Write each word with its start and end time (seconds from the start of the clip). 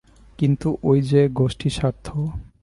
কিন্তু 0.39 0.67
ওই 0.83 0.99
যে 1.01 1.21
গোষ্ঠীস্বার্থ। 1.29 2.07